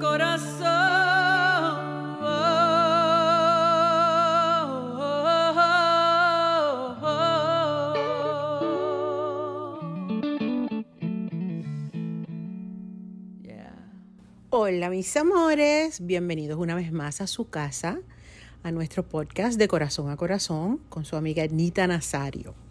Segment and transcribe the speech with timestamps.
[0.00, 0.68] corazón.
[14.50, 18.00] Hola mis amores, bienvenidos una vez más a su casa,
[18.62, 22.67] a nuestro podcast de corazón a corazón con su amiga Nita Nazario.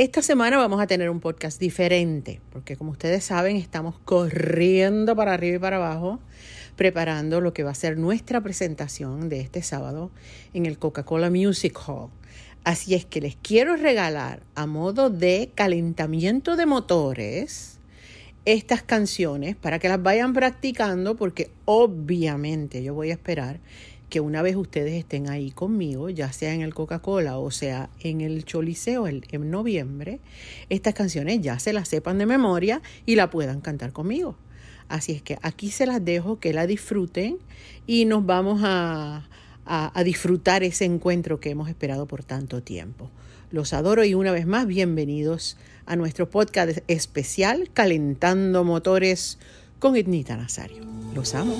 [0.00, 5.34] Esta semana vamos a tener un podcast diferente, porque como ustedes saben, estamos corriendo para
[5.34, 6.20] arriba y para abajo,
[6.74, 10.10] preparando lo que va a ser nuestra presentación de este sábado
[10.54, 12.08] en el Coca-Cola Music Hall.
[12.64, 17.78] Así es que les quiero regalar a modo de calentamiento de motores
[18.46, 23.60] estas canciones para que las vayan practicando, porque obviamente yo voy a esperar
[24.10, 28.20] que una vez ustedes estén ahí conmigo, ya sea en el Coca-Cola o sea en
[28.20, 30.20] el Choliseo en noviembre,
[30.68, 34.36] estas canciones ya se las sepan de memoria y la puedan cantar conmigo.
[34.88, 37.38] Así es que aquí se las dejo, que la disfruten
[37.86, 39.28] y nos vamos a,
[39.64, 43.08] a, disfrutar ese encuentro que hemos esperado por tanto tiempo.
[43.52, 49.38] Los adoro y una vez más bienvenidos a nuestro podcast especial Calentando Motores
[49.78, 50.82] con Ednita Nazario.
[51.14, 51.56] Los amo.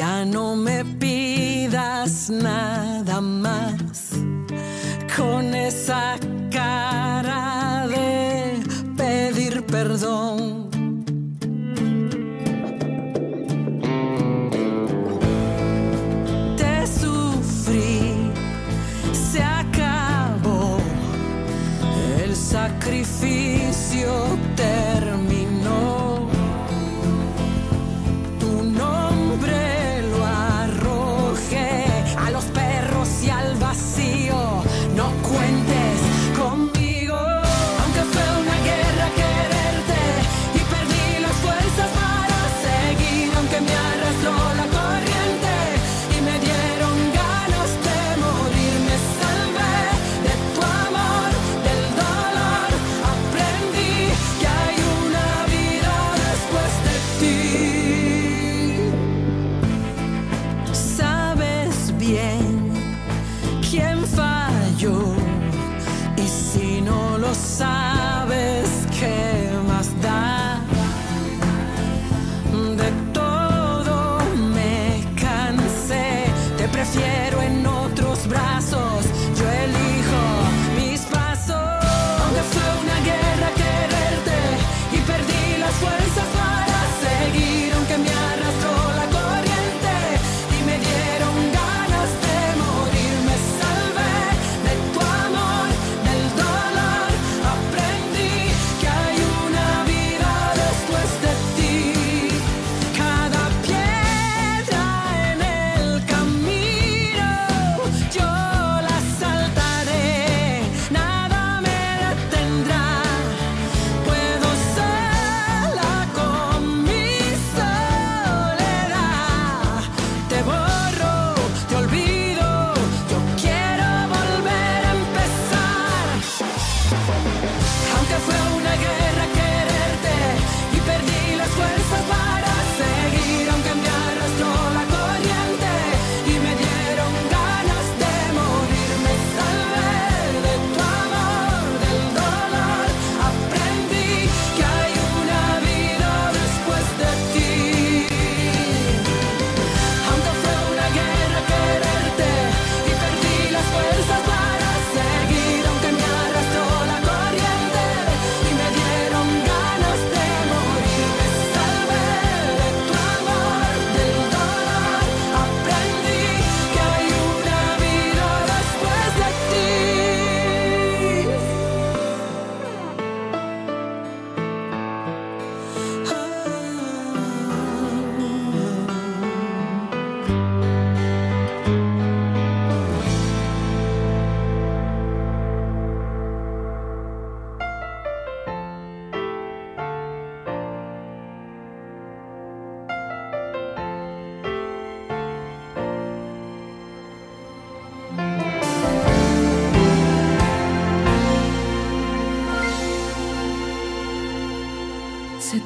[0.00, 4.12] Ya no me pidas nada más
[5.14, 6.16] con esa
[6.50, 8.62] cara de
[8.96, 10.29] pedir perdón.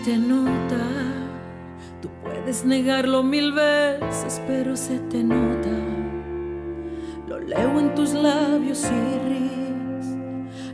[0.05, 0.85] Te nota.
[2.03, 5.71] Tú puedes negarlo mil veces, pero se te nota.
[7.27, 10.07] Lo leo en tus labios y ríes.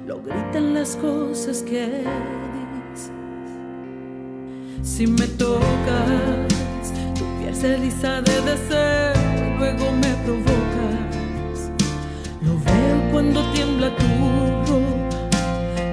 [0.05, 3.13] Lo gritan las cosas que dices.
[4.83, 6.49] Si me tocas,
[7.17, 11.71] tu piel se eriza de deseo, luego me provocas.
[12.43, 15.31] Lo veo cuando tiembla tu ropa,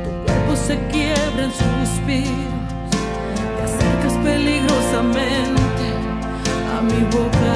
[0.04, 2.57] tu cuerpo se quiebra en suspiros.
[4.28, 5.88] Peligrosamente
[6.76, 7.47] a mi boca.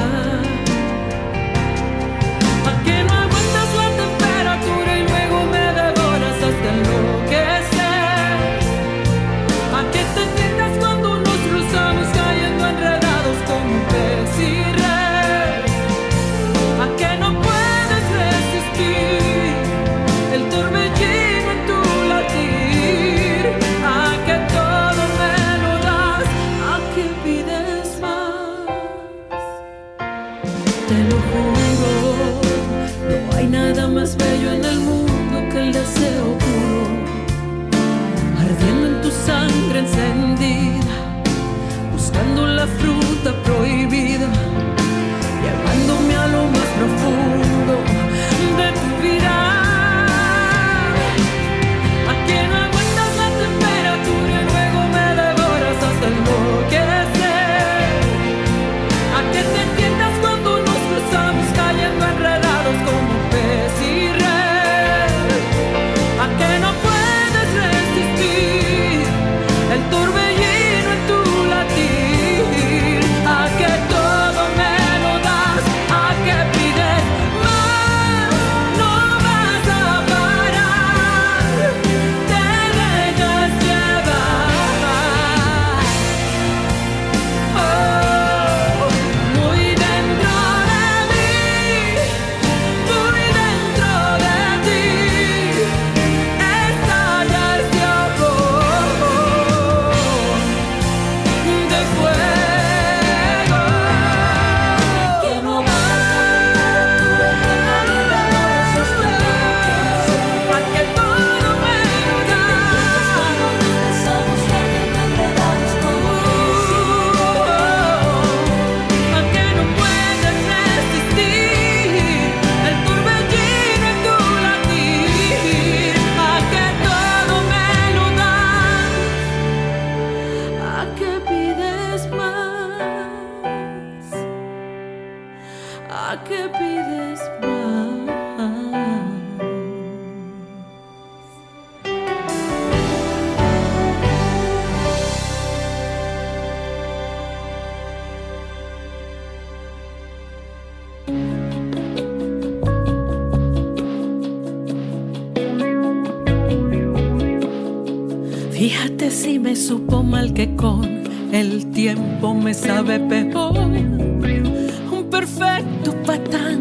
[158.62, 160.84] Fíjate si me supo mal que con
[161.32, 163.58] el tiempo me sabe peor.
[163.58, 166.60] Un perfecto patán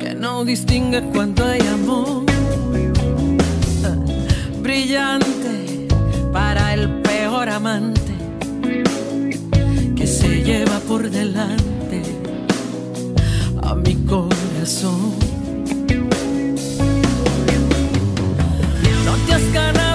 [0.00, 2.24] que no distingue cuando hay amor.
[4.62, 5.86] Brillante
[6.32, 8.14] para el peor amante
[9.94, 12.00] que se lleva por delante
[13.60, 15.12] a mi corazón.
[19.04, 19.87] No te has ganado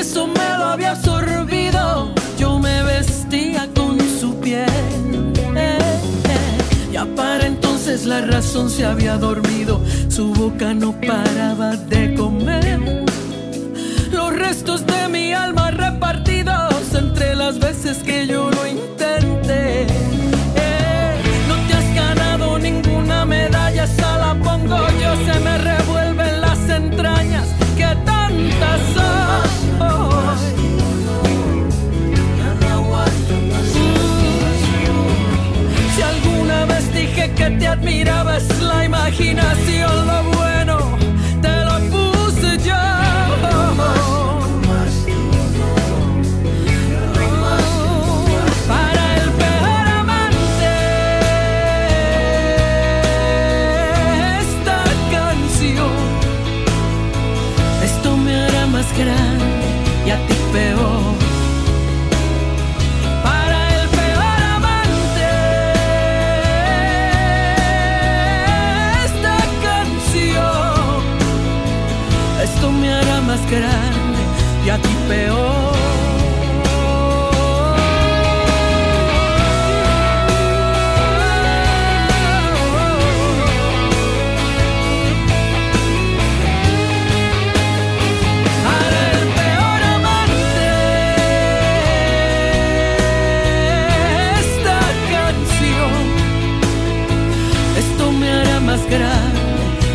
[0.00, 4.64] el seso me lo había absorbido, yo me vestía con su piel.
[5.54, 5.78] Eh,
[6.24, 6.90] eh.
[6.90, 13.04] Ya para entonces la razón se había dormido, su boca no paraba de comer.
[14.10, 19.86] Los restos de mi alma repartidos entre las veces que yo lo intenté.
[37.58, 40.39] te admiraba es la imaginación,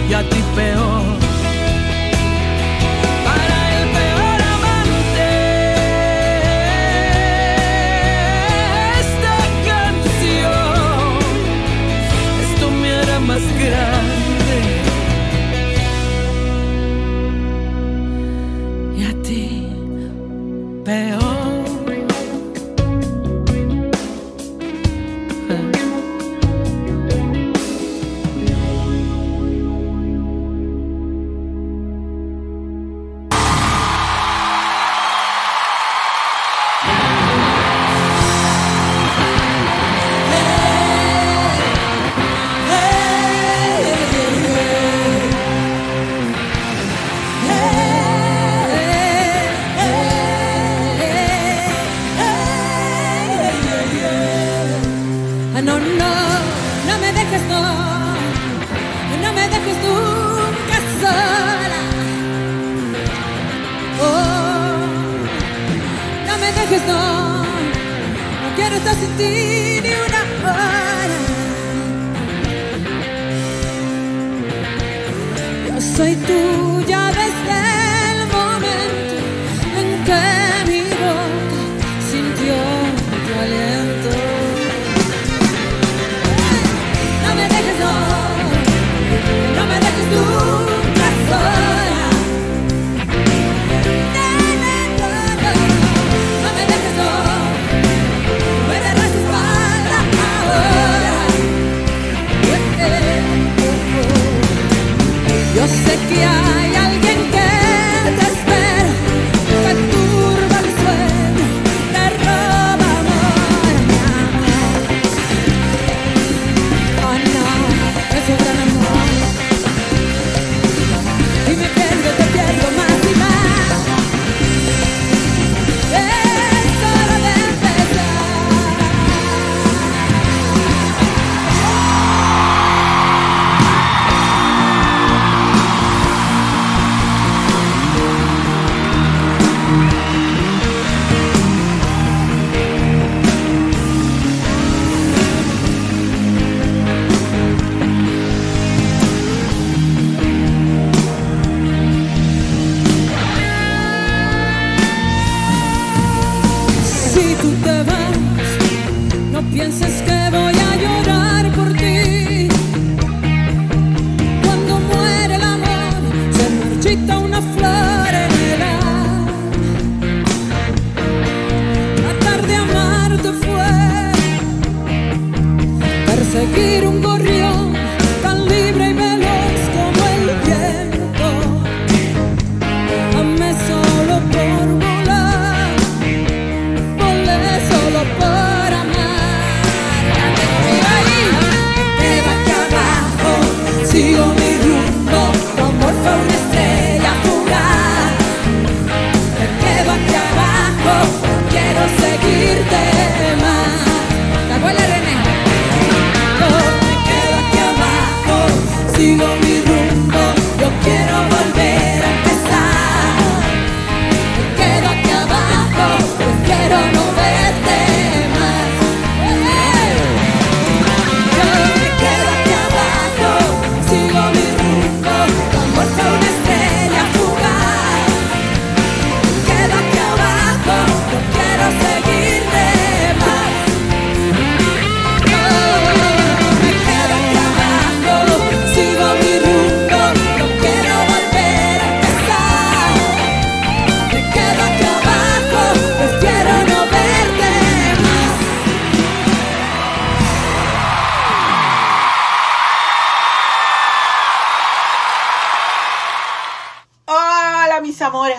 [0.09, 1.25] y a ti peor.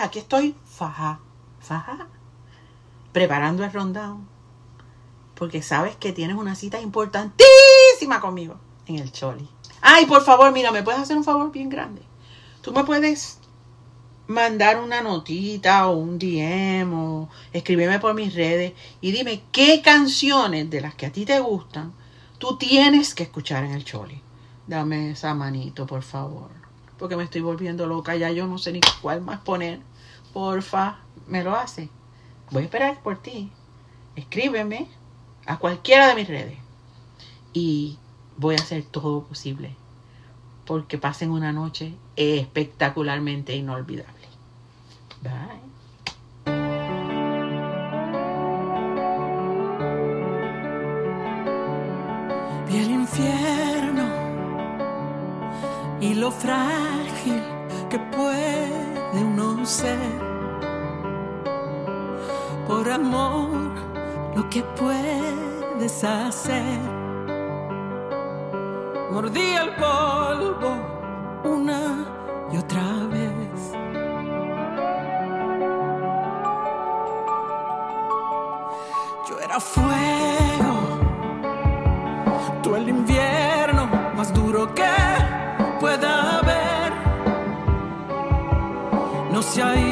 [0.07, 1.19] Aquí estoy faja,
[1.59, 2.07] faja,
[3.11, 4.27] preparando el rundown.
[5.35, 9.47] Porque sabes que tienes una cita importantísima conmigo en el Choli.
[9.81, 12.01] Ay, por favor, mira, ¿me puedes hacer un favor bien grande?
[12.61, 13.39] Tú me puedes
[14.25, 20.69] mandar una notita o un DM o escríbeme por mis redes y dime qué canciones
[20.69, 21.93] de las que a ti te gustan
[22.37, 24.21] tú tienes que escuchar en el Choli.
[24.65, 26.66] Dame esa manito, por favor.
[26.97, 29.79] Porque me estoy volviendo loca, ya yo no sé ni cuál más poner.
[30.33, 31.89] Porfa, me lo hace.
[32.51, 33.51] Voy a esperar por ti.
[34.15, 34.87] Escríbeme
[35.45, 36.57] a cualquiera de mis redes.
[37.53, 37.97] Y
[38.37, 39.75] voy a hacer todo posible.
[40.65, 44.27] Porque pasen una noche espectacularmente inolvidable.
[45.21, 45.56] Bye.
[56.27, 57.41] Lo frágil
[57.89, 60.11] que puede uno ser.
[62.67, 63.71] Por amor,
[64.35, 66.79] lo que puedes hacer.
[69.09, 70.71] Mordí el polvo
[71.45, 71.81] una
[72.51, 73.59] y otra vez.
[79.29, 80.75] Yo era fuego
[82.61, 83.36] tú el invierno
[89.57, 89.86] No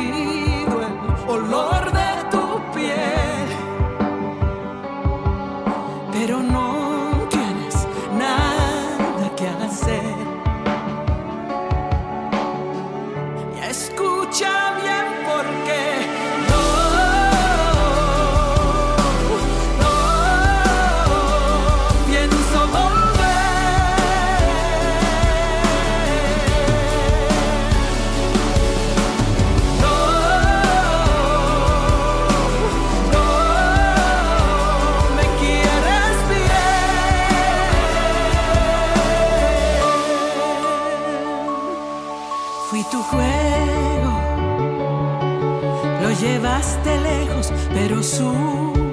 [47.85, 48.84] Mercosul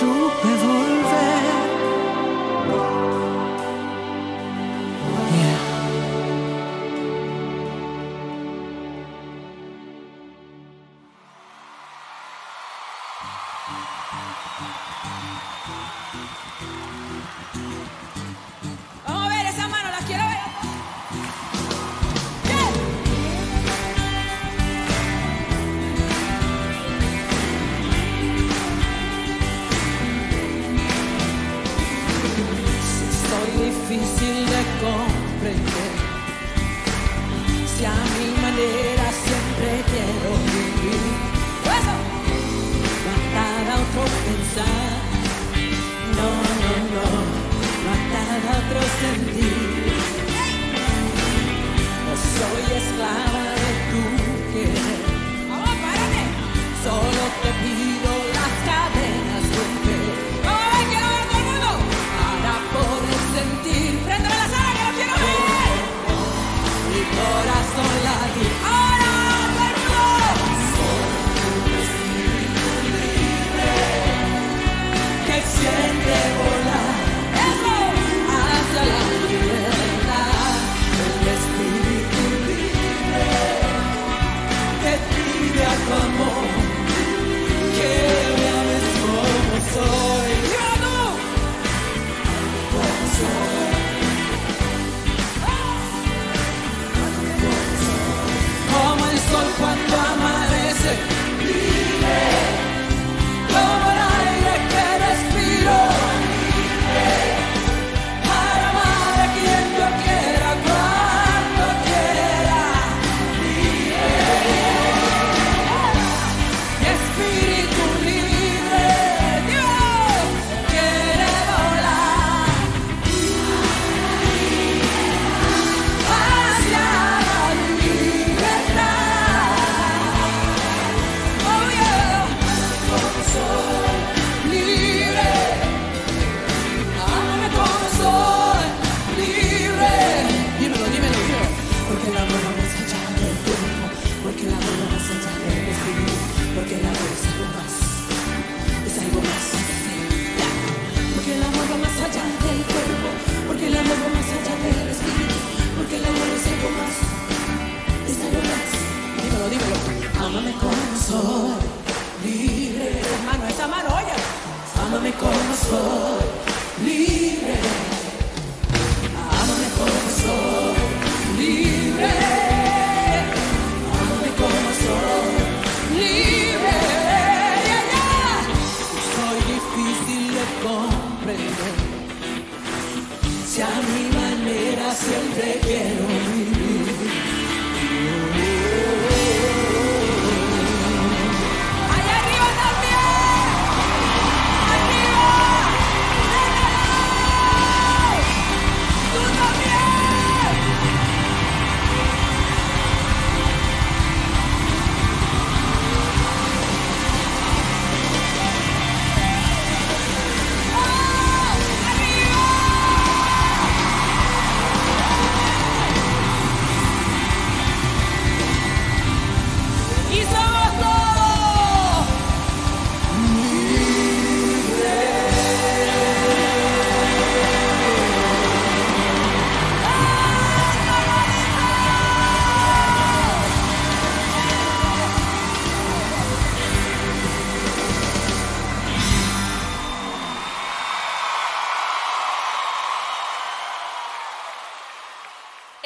[0.00, 1.07] supe.
[49.08, 49.57] A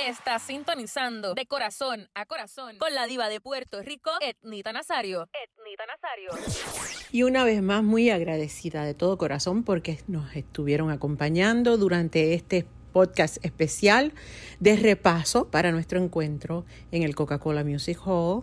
[0.08, 5.28] Estás sintonizando de corazón a corazón con la diva de Puerto Rico, Etnita Nazario.
[5.32, 6.30] Etnita Nazario.
[7.12, 12.66] Y una vez más, muy agradecida de todo corazón porque nos estuvieron acompañando durante este
[12.92, 14.12] podcast especial
[14.58, 18.42] de repaso para nuestro encuentro en el Coca-Cola Music Hall,